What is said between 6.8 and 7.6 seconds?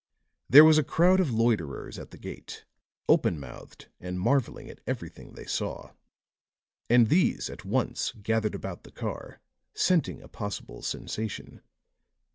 and these